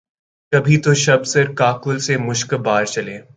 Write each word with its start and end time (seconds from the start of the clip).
کبھی 0.53 0.77
تو 0.77 0.93
شب 0.93 1.25
سر 1.25 1.51
کاکل 1.53 1.99
سے 1.99 2.17
مشکبار 2.17 2.85
چلے 2.85 3.17